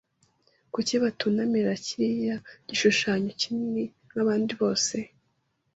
[0.73, 2.35] Kuki batunamira kiriya
[2.67, 4.95] gishushanyo kinini nk’abandi bose